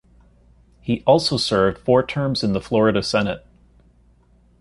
[0.79, 3.45] He also served four terms in the Florida Senate.